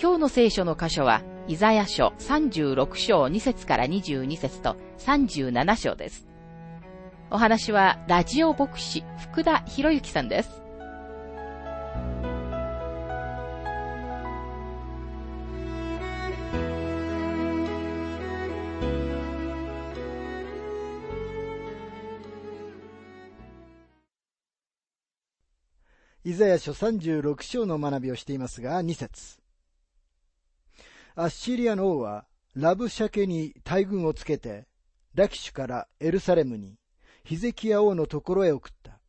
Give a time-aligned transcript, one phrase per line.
[0.00, 6.28] 今日の聖書の箇所は、イザヤ書36章2節から22節と37章です。
[7.32, 10.62] お話は、ラジオ牧師、福田博之さんです。
[26.22, 29.47] イザヤ書36章の学びをしていますが、2節
[31.20, 34.68] アッシリアの王は、ラブシャケに大軍をつけて、
[35.16, 36.78] ラキシュからエルサレムに、
[37.24, 39.00] ヒゼキヤ王のところへ送った。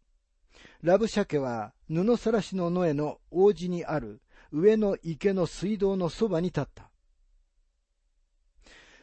[0.82, 6.90] ラブシャケは、布さらしの野への王子にある上の池の水道のそばに立った。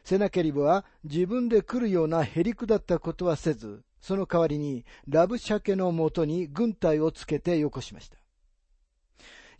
[0.03, 8.19] セナケリブは自分で来るようなへりくだったことはせず、その代わりにラブシャケのもとに軍隊をつけてよこしました。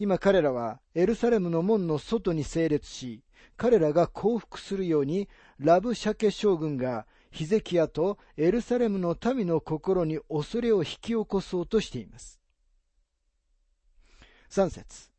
[0.00, 3.22] 今彼らはエルサレムの門の外に整列し、
[3.56, 12.41] 彼らが降伏するようにラブシャケ将軍がヒゼキヤとエルサレムの民の心に恐れを引き起こそうとしています。
[14.50, 15.11] 3節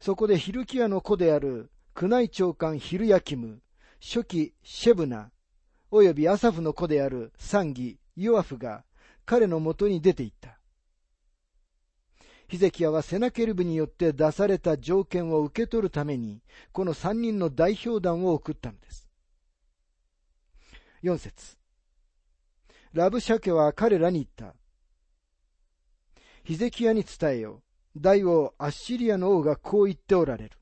[0.00, 3.62] そこでヒルキヤの子である宮内長官ヒルヤキム、
[4.00, 5.30] 初期シェブナ、
[5.90, 8.84] およびアサフの子であるサンギ、ヨアフが
[9.24, 10.55] 彼のもとに出て行った。
[12.48, 16.42] ヒゼキヤはセナケルブによって出された条件を受け取るために、
[16.72, 19.10] この三人の代表団を送ったのです。
[21.02, 21.56] 四節
[22.92, 24.56] ラブシャケは彼らに言った。
[26.44, 27.62] ヒゼキヤに伝えよ。
[27.96, 30.58] 大王アッシリアの王がこう言っておられる。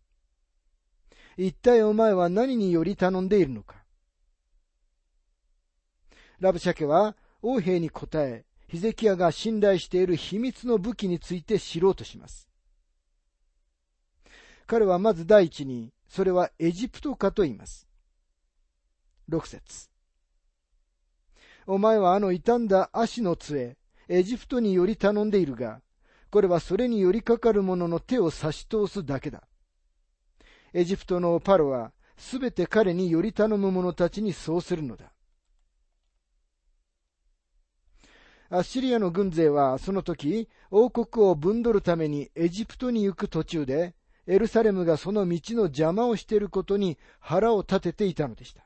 [1.36, 3.84] 一体お前は何により頼んでいるのか
[6.38, 12.48] ラブシャケは王兵に答え、ヒゼキヤが信頼している秘密の武器について知ろうとします。
[14.66, 17.86] 彼はまず第一に、それはエジプトかと言います。
[19.28, 19.88] 六節
[21.66, 23.76] お前はあの傷んだ足の杖、
[24.08, 25.80] エジプトにより頼んでいるが、
[26.30, 29.44] これはそれによりかかる者の手を差し通すだけだ。
[30.72, 35.13] エジプトのパロは、すべて彼により頼む者たちにそうするのだ。
[38.54, 43.96] アッシリアの軍勢はその時、王国を分取るためにエジプトに行く途中で、
[44.28, 48.64] エルサレムがその道の邪魔をしていることに腹を立てていたのでした。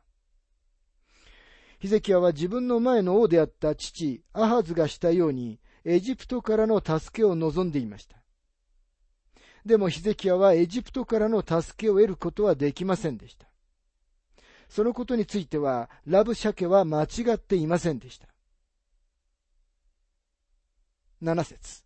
[1.79, 8.19] ヒゼキヤは自分の前の王であった父、アハズがしたように、エジプトからの助けを望んでいました。
[9.65, 13.49] でもヒゼキヤはエジプトからの助けを得ることはできませんでした。
[14.69, 18.29] そのことについては、ラブシャケは間違っていませんでした。
[21.21, 21.83] 7節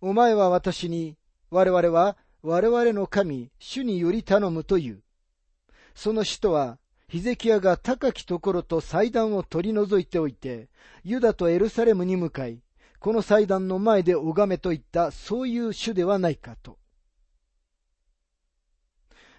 [0.00, 1.16] お前は私に、
[1.50, 5.04] 我々は我々の神、主により頼むという。
[5.94, 10.68] その使徒は、ヒゼキヤが高きところと祭壇を取り除いておいて、
[11.04, 12.60] ユダとエルサレムに向かい、
[12.98, 16.76] この祭壇の前で拝めといった、そういう主ではないかと。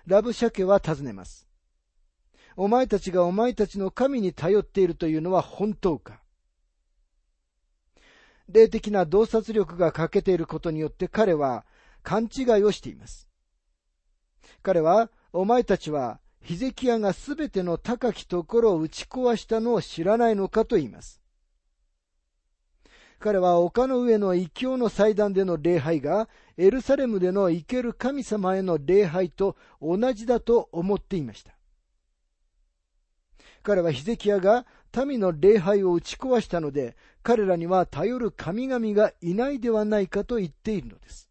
[0.06, 1.50] ラブシャケは尋ねます。
[2.56, 6.23] お前たちがお前たちの神に頼っているというのは本当か？
[8.54, 11.66] 霊的な洞察力が欠けていることによって彼は
[12.04, 13.28] 勘違いをしています。
[14.62, 21.22] 彼は、お前たちは、ヒゼキヤがすべての高きところを打ち壊したのを知らないのかと言います。
[23.20, 31.54] 彼は丘の上の異教の祭壇での礼拝がエルサレムでの生ける神様への礼拝と同じだと思っていました。
[33.64, 34.66] 彼はヒゼキヤが
[35.06, 41.30] 民の礼拝を打ち壊したので、彼らには頼る神々がいないではないかと言っているのです。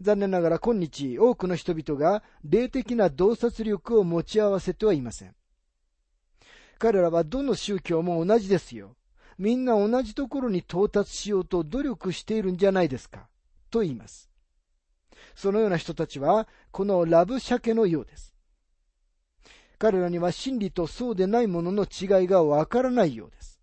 [0.00, 5.34] 残念ながら今日多くの人々が霊的な洞察力を持ち合わせてはいません。
[6.78, 8.96] 彼らはどの宗教も同じですよ。
[9.38, 13.28] みんな同じところに到達しようと努力しているんじゃないですか。
[13.70, 14.30] と言います。
[15.34, 18.35] そのような人たちは、このラブシャケのようです。
[19.78, 23.60] 彼らには真理とそうでないものの違いがわからないようです。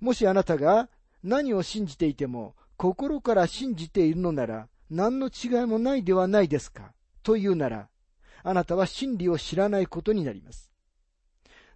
[0.00, 0.88] もしあなたが
[1.22, 6.92] 何を信じていても、心から信じているのなら何の違いもないではないですか
[7.22, 7.88] というなら、
[8.42, 10.70] あなたは真理を知らないことになります。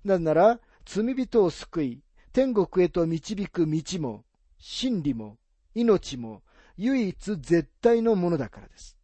[0.05, 4.25] なぜなら、罪人を救い、天国へと導く道も、
[4.59, 5.39] 真理も、
[5.75, 6.43] 命も、
[6.77, 9.00] 唯一絶対のものだからです。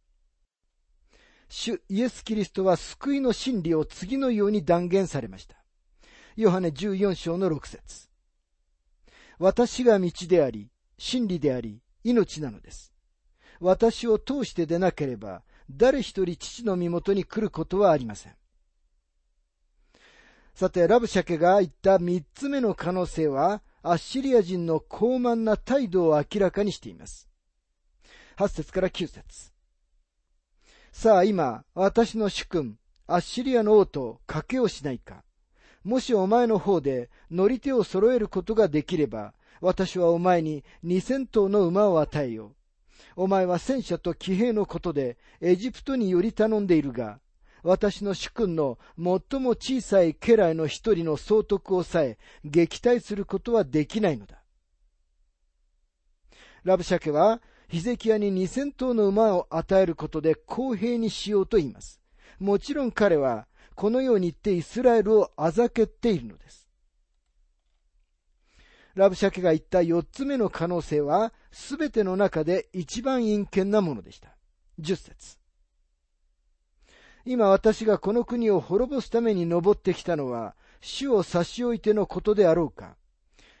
[1.49, 5.55] 主イエス・キリストは救いの真理を次のように断言されました。
[6.35, 8.09] ヨハネ14章の6節
[9.39, 12.93] 私が道であり、真理であり、命なのです。
[13.59, 18.35] 私を通してでなければ、誰一人父の身元に来ることはありません。
[20.53, 27.29] さて、ラブシャケが言った三つ目の可能性は、アッシリア人の高慢な態度を明らかにしています。
[28.37, 29.56] 8節から9節
[30.99, 35.23] さあ今、私の主君、アッシリアの王と賭けをしないか。
[35.83, 42.55] もしお前の方で乗り手を揃えることができれば、私はお前に二千頭の馬を与えよう。
[43.15, 47.19] お前は戦車と騎兵のことでエジプトにより頼んでいるが、
[47.61, 54.41] 私の主君の最も小さい家来の一人の総督をさえ撃退することはできないのだ。
[56.63, 61.99] ラブシャケは、ヒゼキヤに二千頭の馬を与えることで公平にしようと言います。
[62.39, 66.67] もちろん彼は、このように言ってイスラエルをあざけているのです。
[68.95, 74.35] ラブシャケが言った四つ目の可能性は、すべての中で一番陰険なものでした。
[74.79, 75.37] 十節。
[77.25, 82.95] 今私がこの国を滅ぼすために登ってきたのは、主を差し置いてのことであろうか。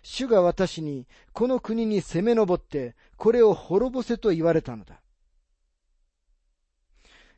[0.09, 5.01] 主が私に、この国に攻め上って、これを滅ぼせと言われたのだ。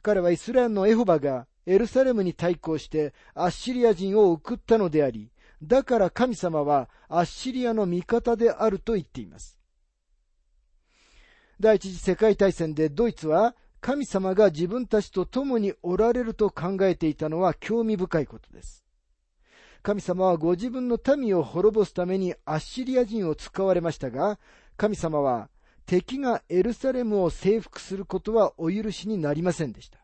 [0.03, 5.31] 彼はイスラエルのエホバがエルサレムに対抗してアッシリア人を送ったのであり、
[5.63, 9.57] だから神様はアッシリアの味方であると言っています。
[11.59, 18.85] 第一次世界大戦でドイツは神様が自分たちと共におられると考えていたのは興味深いことです。
[19.81, 24.39] 神様はご自分の民を滅ぼすためにアッシリア人を使われましたが、
[24.77, 25.49] 神様は
[25.85, 29.99] 敵がエルサレムを征服することはお許しになりませんでした。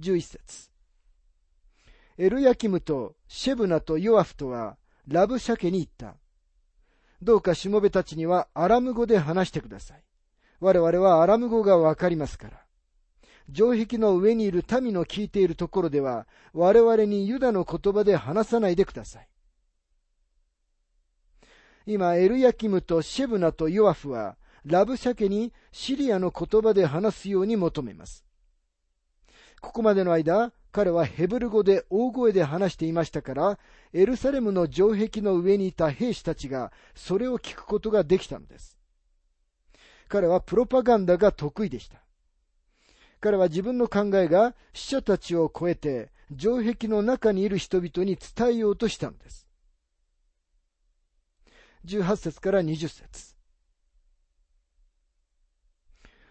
[0.00, 0.70] 11節
[2.16, 4.76] エルヤキムとシェブナとヨアフとは
[5.06, 6.16] ラブシャケに言った。
[7.20, 10.04] どうかしもべたちにはアラム語で話してください。
[10.60, 12.67] 我々はアラム語がわかりますから。
[13.52, 19.28] 城壁の上にいる民の聞いているところでは、我々にユダの言葉で話さないでください。
[21.86, 28.24] 今、エルヤキムとシェブナとヨアフは、ラブシャケにシリアの言葉で話すように求めます。
[29.60, 33.58] ここまでの間、彼はヘブル語で大声で話していましたから、
[33.94, 38.76] エルサレムの城壁の上にいた兵士たちがそれを聞くことができたのです。
[40.08, 42.02] 彼はプロパガンダが得意でした。
[43.20, 49.48] 彼は自分の考えが死者たちを超えて城壁の中にいる人々に伝えようとしたのです。
[51.84, 53.36] 18節から20節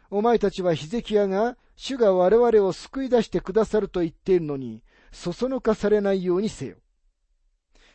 [0.09, 6.77] お前たちはヒゼキヤが主が我々を救い出してくださると言っているのに、そそのかされないようにせよ。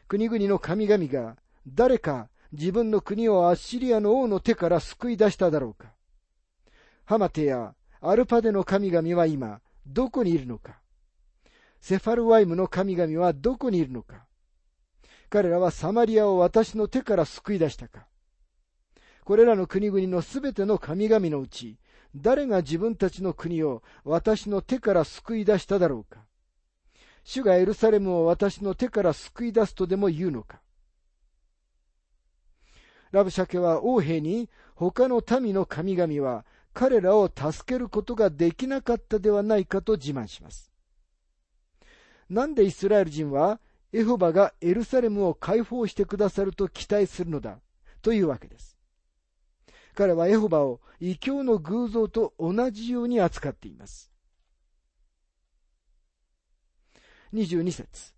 [0.08, 5.92] 国々の神々が誰か自分の国をアッシリアの王の手から救い出しただろうか。
[7.04, 10.80] ハマテやアルパデの神々は今、どこにいるのか。
[11.80, 14.26] セファルワイムの神々はどこにいるのか。
[15.30, 18.08] 彼らはサマリアを私の手から救い出したか。
[19.24, 21.78] これらの国々のすべての神々のうち、
[22.16, 26.24] 誰が自分たちの国を私の手から救い出しただろうか。
[27.22, 30.60] 主がエルサレムを私の手から救い出すとでも言うのか。
[33.12, 40.72] ラブシャケは王兵に他の民の神々は彼らを助けることができなかったではないかと自慢します。
[42.28, 43.60] なんでイスラエル人は
[43.92, 47.58] エホバがエルサレムを解放してくださると期待するのだ
[48.00, 48.78] というわけです。
[49.94, 54.10] 彼はエホバを異教の偶像と同じように扱っています。
[57.34, 58.14] 22節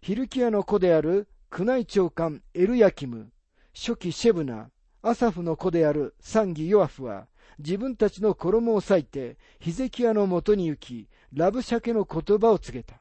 [0.00, 3.30] ヒルキアの子である宮内長官エルヤキム、
[3.74, 4.70] 初期シェブナ、
[5.02, 7.26] アサフの子であるサンギ・ヨアフは、
[7.58, 13.00] 自分たちの衣を裂いて、ヒゼキヤのもとに行き、ラブシャケの言葉を告げた。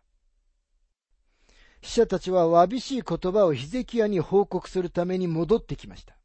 [1.84, 6.18] 死者たちはわびしい言葉をヒゼキヤに報告するために戻ってきました。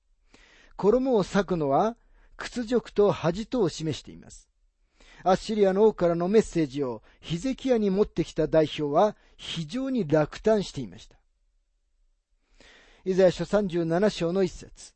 [0.76, 1.96] 衣を裂くのは、
[2.36, 4.48] 屈辱と恥とを示しています。
[5.24, 11.16] アッシリアの王からのメッセージをヒゼキヤに持ってきた代表は非常に落胆していました。
[13.04, 14.95] イザヤ書37章の一節。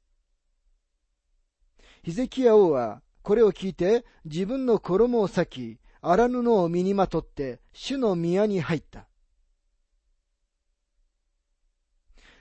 [2.03, 9.07] ヒゼキヤ王はこれを聞いて自分の衣を裂き、荒布を身にまとって主の宮に入った。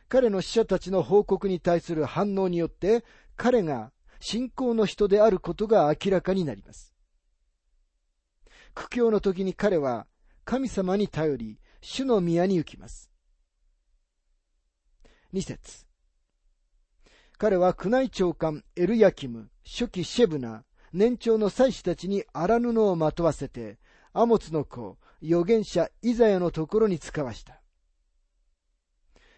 [0.08, 3.04] 彼の死者たちの報告に対する反応によって
[3.36, 6.94] 彼が信仰の人であることが明らかになります。
[8.74, 10.08] 苦境の時に彼は
[10.46, 13.12] 神様に頼り、主の宮に行きます。
[15.32, 15.89] 二節
[17.40, 23.80] 彼は宮内長官エルヤキム、初期シェブナ、年長の祭司たちに荒布をまとわせて、
[24.12, 27.62] アモツの子、預言者イザヤのところに使わした。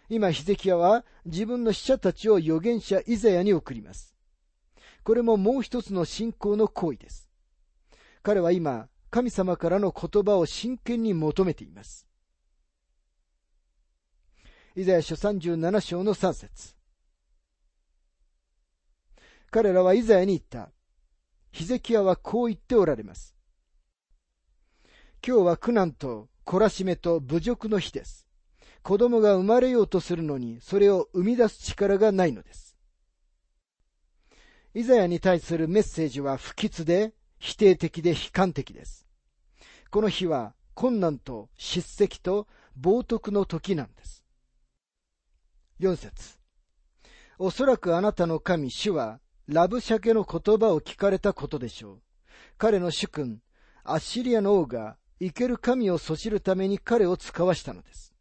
[0.10, 4.16] 今、ヒゼキヤは自分の死者たちを預言者イザヤに送ります。
[5.04, 7.30] これももう一つの信仰の行為です。
[8.24, 12.08] 彼は今、神様からの言葉を真剣に求めています。
[14.76, 16.81] イザヤ書37章の3節
[19.52, 20.72] 彼らはイザヤに言った。
[21.52, 23.36] ヒゼキヤはこう言っておられます。
[25.26, 28.30] 今日は苦難と懲らしめと侮辱の日です。
[28.82, 32.78] 子供が生まれようとするのに、それを生み出す力がないのです。
[34.74, 39.06] イザヤに対するメッセージは不吉で、否定的で悲観的です。
[39.90, 42.48] この日は困難と叱責と
[42.80, 44.24] 冒涜の時なんです。
[45.82, 46.38] 4節
[47.38, 49.20] おそらくあなたの神主は
[49.52, 52.02] ラブシャケの言葉を聞かれたことでしょう。
[52.58, 53.42] 彼の主君、
[53.84, 58.14] アッシリアの王が生ける神をそしるために彼を使わしたのです。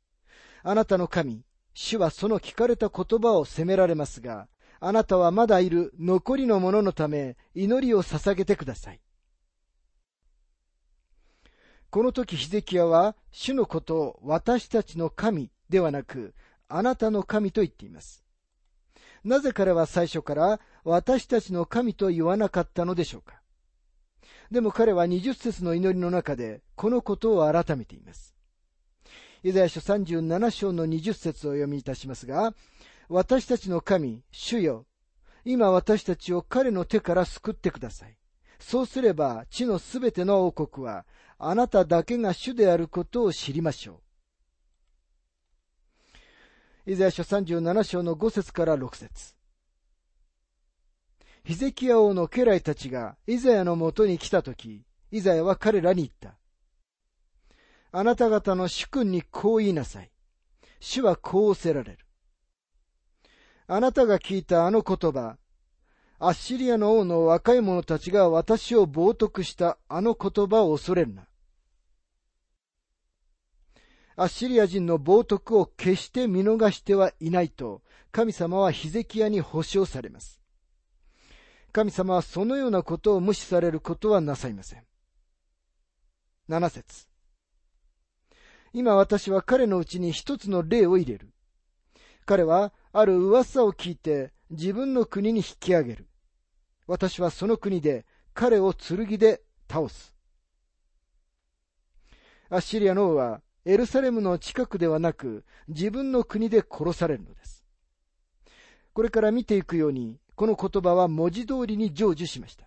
[0.65, 4.49] あなたの神、主はその聞かれた言葉を責められますが、
[4.81, 9.01] あなたはまだいる残りの者のため祈りを捧げてください。
[11.91, 16.35] この時ヒゼキヤは主のことを私たちの神ではなく
[16.69, 18.25] あなたの神と言っています。
[19.23, 23.41] なぜ彼は最初から私たちの神と言わなかったのでしょうか
[24.51, 28.35] でも彼は20節の祈りの中でこのことを改めています。
[29.43, 32.53] イザヤ書37章の20節を読みいたしますが、
[33.09, 34.87] 私たちの神、主よ、
[35.45, 38.17] 今私たちを彼の手から救ってください。
[38.59, 41.07] そうすれば地のすべての王国は
[41.39, 44.03] あなただけが主であることを知りましょ
[46.87, 46.93] う。
[46.93, 49.35] イザヤ書37章の5節から6節
[51.51, 56.39] ヒゼキヤ王の家来たちがイザヤのもとに来たとき、イザヤは彼らに言った。
[57.91, 60.13] あなた方の主君にこう言いなさい。
[60.79, 61.99] 主はこうおせられる。
[63.67, 65.39] あなたが聞いたあの言葉、
[66.21, 71.27] アッシリアの王の若い者たちが私を冒涜したあの言葉を恐れるな。
[74.15, 80.40] アッシリア人の冒涜を決して見逃してはいないと、神様はヒゼキヤに保証されます。
[81.73, 84.83] 神様はそのようなことを無視されることはなさいません。
[86.49, 87.07] 7節
[88.73, 91.33] 今私は彼のうちに一つの例を入れる。
[92.27, 96.09] 彼はある噂を聞いて自分の国に引き上げる。
[96.87, 100.15] 私はその国で彼を剣で倒す。
[102.49, 107.65] アッシリアの王はエルサレムの近くではなく自分の国で殺されるのです。
[108.93, 112.65] これから見ていくように、この言葉は文字通りに成就しました。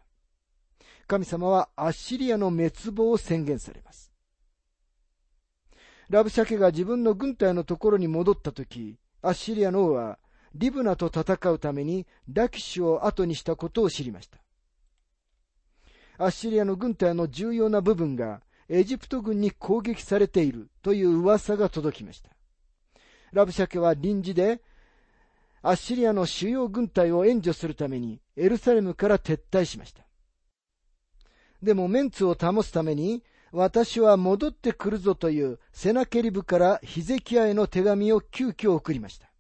[1.08, 4.14] 神様はアッシリアの滅亡を宣言されます。
[6.08, 10.20] ラブシャケが自分の軍隊のところに戻ったとき、アッシリアの王は
[10.54, 14.38] リブナと戦うためにラキシュを後にしたことを知りました。
[16.20, 22.30] アッシリアの軍隊の重要な部分がエジプト軍に攻撃されているという噂が届きました。
[23.32, 24.62] ラブシャケは臨時で
[25.66, 30.06] アッシリアの主要軍隊を援助するためにエルサレムから撤退しました。
[31.64, 39.32] でもメンツを保つために私は戻ってくるぞというセナケリブからヒゼキヤへの手紙を急遽送りました。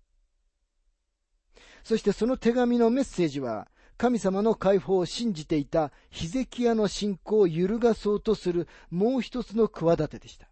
[1.84, 10.48] そしてその手紙のメッセージは神様の解放を信じていたヒゼキヤの信仰を揺るがそうとするもう一つの企てでした。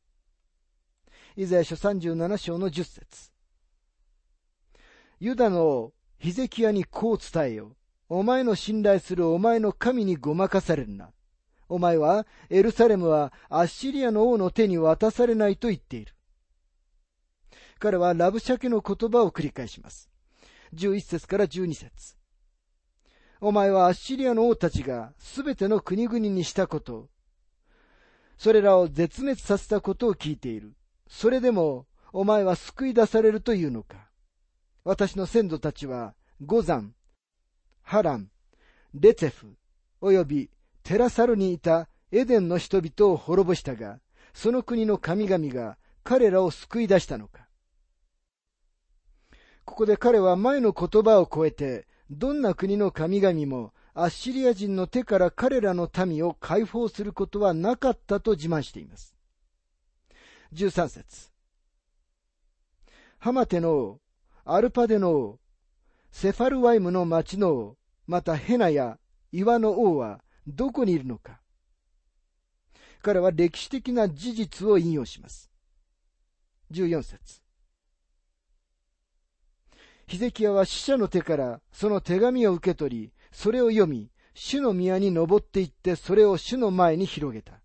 [1.37, 3.30] イザヤ書37章の10節
[5.21, 7.75] ユダのヒゼキヤにこう伝えよ。
[8.09, 11.11] お前の信頼するお前の神にごまかされるな。
[11.69, 16.15] お前はエルサレムはアッシリアの王の手に渡されないと言っている。
[17.77, 20.09] 彼はラブシャケの言葉を繰り返します。
[20.73, 22.15] 11節から12節
[23.41, 27.09] お前はアッシリアの王たちがすべての国々にしたこと、
[28.39, 30.73] それらを絶滅させたことを聞いている。
[31.07, 34.11] それでも、お前は救い出されるというのか。
[34.83, 36.93] 私の先祖たちは、五山、
[37.83, 38.29] ハラン、
[38.93, 39.55] レツェフ、
[40.01, 40.50] 及び
[40.83, 44.00] テラサルにいたエデンの人々を滅ぼしたが、
[44.33, 47.47] その国の神々が彼らを救い出したのか。
[49.65, 59.15] ここで彼は前の言葉を超えて、どんな国の神々もアッシリア人の手から彼らの民を解放することはなかったと自慢しています。
[60.53, 61.31] 13節
[63.19, 64.00] ハマテの王、
[64.43, 65.39] アルパデの王、
[66.12, 68.98] セファルワイムの町の王、またヘナや
[69.31, 71.39] 岩の王はどこにいるのか
[73.01, 75.51] 彼は歴史的な事実を引用します。
[76.71, 77.41] 14節
[80.07, 87.62] ヒゼキヤは死者の手からその手紙を受け取り、それを読み、主の宮に登っていってそれを主の前に広げた。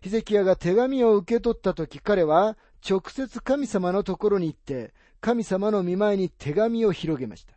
[0.00, 7.54] ヒゼキヤが手紙を受け取ったとき彼は直接神様のところに行って神様の見前に手紙を広げました。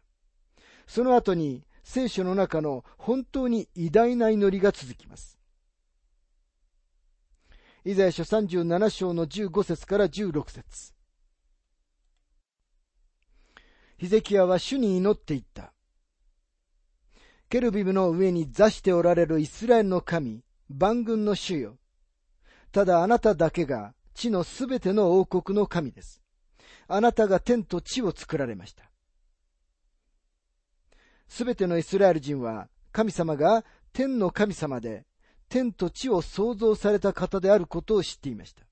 [0.87, 5.37] その後に聖書の中の本当に偉大な祈りが続きます。
[7.83, 10.93] イザヤ書37章の15節から16節
[13.97, 15.73] ヒゼキヤは主に祈っていった。
[17.49, 21.77] ケルビムの上に座しておられるイスラエルの神、万軍の主よ。
[22.71, 26.23] ただあなただけが地のすべての王国の神です。
[26.87, 28.89] あなたが天と地を作られました。
[31.27, 35.05] すべてのイスラエル人は神様が天の神様で
[35.49, 38.63] 天と地を創造された方であることを知っていました。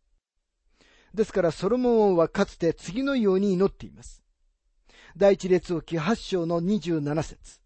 [1.14, 4.24] ですからソロモン王はかつて次のように祈っています。
[5.16, 7.60] 第一列王記八章の二十七節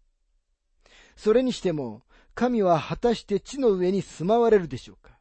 [1.16, 2.02] それにしても、
[2.34, 5.18] 神は果たして地の上に住まわれるでしょうか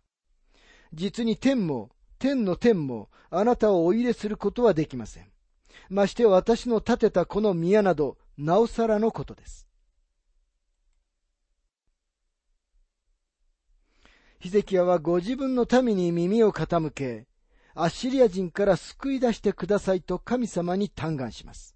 [0.94, 1.90] 実に天も、
[2.20, 5.32] 天の天も、あなたをお入れすることはできません。
[5.90, 9.68] まして私の建てたこの宮など、なおさらのことです。
[14.40, 17.28] ヒゼキヤはご自分の民に耳を傾け、
[17.74, 21.76] アッシリア人から救い出してくださいと神様に嘆願します。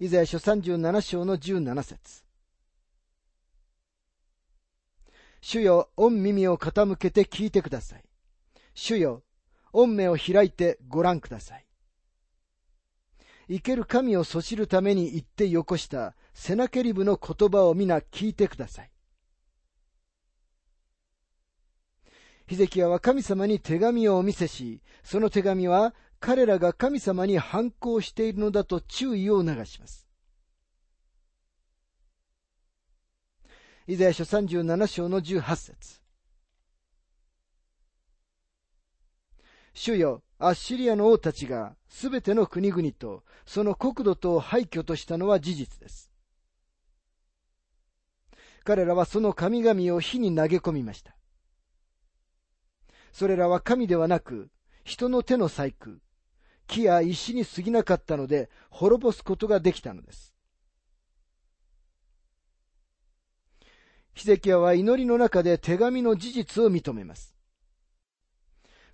[0.00, 2.23] イザヤ書37章の17節
[5.46, 8.04] 主よ、御耳を傾けて聞いてください。
[8.72, 9.22] 主よ、
[9.72, 11.66] 御目を開いてご覧ください。
[13.48, 18.90] 生ける神をそしるために言ってよこしたセナケリブの言葉を皆聞いてください。
[22.46, 30.08] ヒゼキヤは神様に手紙をお見せし、その手紙は彼らが神様に反抗しているのだと注意を促します。
[33.86, 36.00] イザヤ書37章の18節
[39.74, 46.10] 主よ、アッシリアの王たちがすべての国々とその国土とを廃墟としたのは事実です。
[48.64, 51.14] 彼らはその神々を火に投げ込みました。
[53.12, 54.48] それらは神ではなく、
[54.84, 55.90] 人の手の細工、
[56.66, 60.33] 木や石に過ぎなかったので滅ぼすことができたのです。
[64.14, 67.34] ヒゼキヤは祈りの中で手紙の事実を認めます。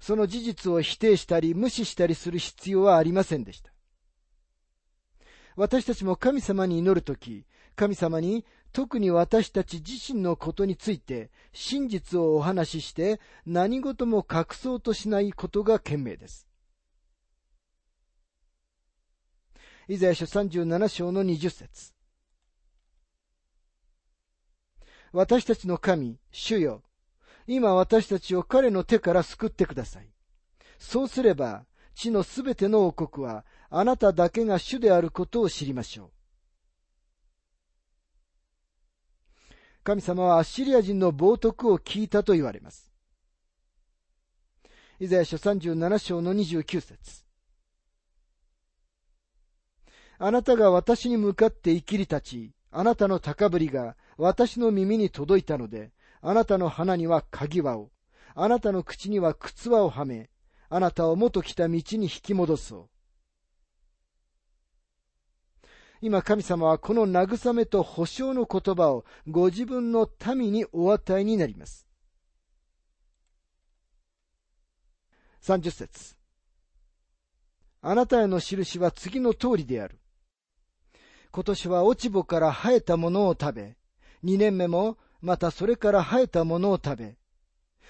[0.00, 3.70] その事実を否定したり無視したりする必要はありませんでした。
[5.56, 7.44] 私たちも神様に祈るとき、
[7.76, 16.46] 神様に特に私たち自身のことについて真実をお話しして何事も隠そうとしないことが賢明です。
[19.88, 21.92] イザヤ書37章の20節
[25.12, 26.82] 私たちの神、主よ。
[27.46, 30.08] 今私たちを彼の手から救ってください。
[30.78, 36.10] そうすれば、地のすべての王国は、あなただけが主であることを知りましょう。
[39.82, 42.92] 神様はアッシリア人の冒涜を聞いたと言われます。
[45.00, 47.24] イザヤ書37章の29節
[50.18, 57.90] あなたが私に向かって生きり立ち、あなたの高ぶりが私の耳に届いたので、あなたの鼻には鍵輪を、
[58.34, 60.30] あなたの口には靴輪をはめ、
[60.68, 62.88] あなたを元来た道に引き戻そう。
[66.02, 71.86] 今神様はこの慰めと保証の言葉をご自分の民にお与えになります。
[75.42, 76.16] 30節
[77.82, 79.98] あなたへの印は次の通りである。
[81.32, 83.76] 今年は落ち穂から生えたものを食べ、
[84.22, 87.16] 二年目もまたそれから生えたものを食べ、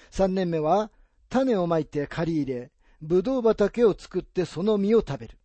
[0.09, 0.91] 三年目は
[1.29, 5.37] 種をまいて借り入れ、ぶどう畑を作ってその実を食べる。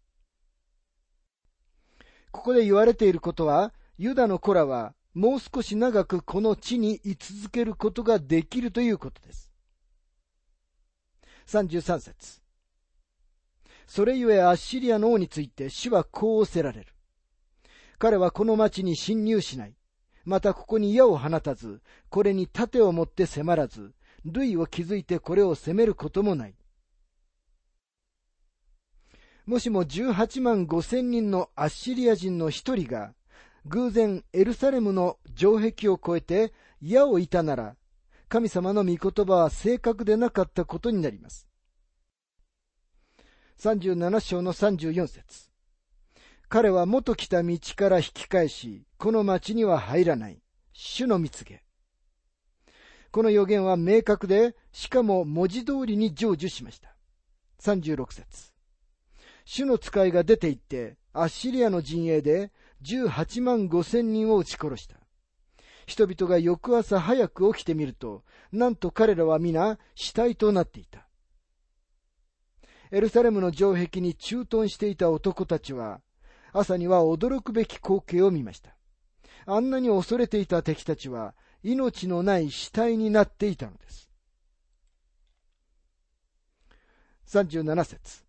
[2.31, 9.51] ここで言われていることは、ユダの子らはもう少し長くこの地に居続けることができるということです。
[11.47, 12.43] 33節
[13.87, 16.93] それゆえアッシリアの王について主はこう仰せられる。
[17.99, 19.75] 彼はこの町に侵入しない。
[20.27, 26.55] またここに矢を放たず、これに盾を持って迫らず、類を築いてこれを攻めることもない。
[29.47, 33.15] もしも18万5千人のアッシリア人の一人が、
[33.67, 37.77] 偶然エルサレムの城壁を越えて矢をいたなら、
[38.29, 41.47] 神様の御言葉は正確でなかったことになります。
[43.61, 45.51] 37章の34節
[46.49, 50.43] 彼は元来た道から引き返し、この町には入らない。
[50.73, 51.63] 主の蜜げ。
[53.11, 56.97] この予言は明確で、しかも文字通りに成就しました。
[57.61, 58.53] 36節
[59.45, 64.97] 主の使いが出て行って、アッシリアの陣営で18万5千人を撃ち殺した。
[65.87, 71.07] 人々が翌朝早く起きてみると、なんと彼らは皆死体となっていた。
[72.91, 76.01] エルサレムの城壁に駐屯していた男たちは、
[76.53, 78.76] 朝には驚くべき光景を見ました。
[79.47, 84.11] あんなに恐れていた敵たちは、命のない死体になっていたのです。
[87.29, 88.25] 37節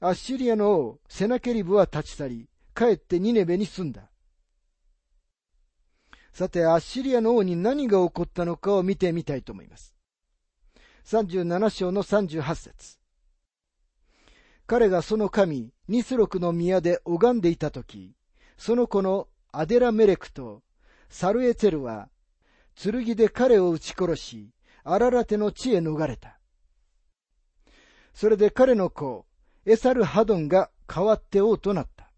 [0.00, 4.10] アッシリアの王、セナケリブは立ち去り、帰ってニネベに住んだ。
[6.32, 9.94] さて、アッシリアの王に何が起こったのかを見てみたいと思います。
[11.04, 12.98] 37章の38節
[14.66, 18.14] 彼がその神、ニスロクの宮で拝んでいたとき、
[18.58, 20.62] その子のアデラメレクと
[21.08, 22.10] サルエツェルは、
[22.74, 24.50] 剣で彼を撃ち殺し、
[24.84, 26.38] アララテの地へ逃れた。
[28.12, 29.26] それで彼の子、
[29.64, 32.10] エサル・ハドンが代わって王となった。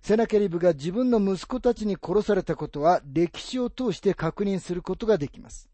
[0.00, 5.68] セナケリブが自分の息子たちに殺されたことは歴史を通して確認することができます。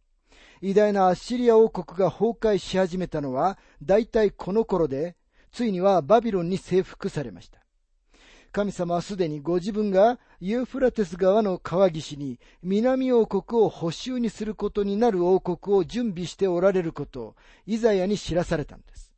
[0.60, 5.16] 偉大なアッシリア王国が崩壊し始めたのは大体この頃で、
[5.52, 7.65] ついにはバビロンに征服されました。
[8.56, 19.12] 神様はすでにご自分がユーフラテス川の川岸に南王国を補修にすることになる王国を準備しておられることをイザヤに知らされたんです。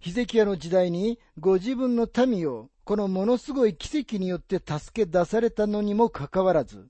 [0.00, 6.88] ヒゼキヤの時代にご自分の民をこのものすごい奇跡によって助け出されたのにもかかわらず、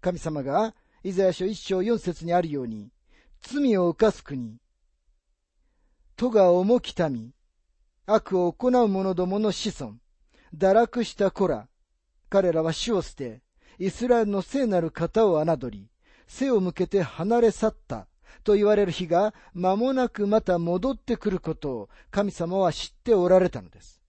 [0.00, 2.92] 神様がイザヤ書一章四節にあるように、
[3.40, 4.58] 罪を犯す国、
[6.14, 7.32] 都が重き民、
[8.06, 9.96] 悪を行う者どもの子孫、
[10.56, 11.68] 堕落した子ら、
[12.28, 13.40] 彼らは死を捨て、
[13.78, 15.88] イスラエルの聖なる方を侮り、
[16.26, 18.06] 背を向けて離れ去った
[18.44, 24.00] と言われる日が間もなくまた戻ってくることを神様は知っておられたのです。